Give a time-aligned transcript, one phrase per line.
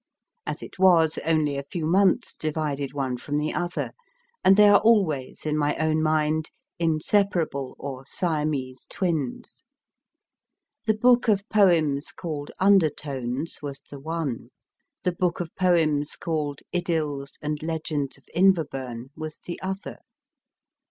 [0.47, 3.91] As it was, only a few months divided one from the other,
[4.43, 9.63] and they are always, in my own mind, inseparable, or Siamese, twins.
[10.87, 14.49] The book of poems called * Undertones was the one;
[15.03, 19.99] the book of poems called Idyls and Legends of Inverburn was the other.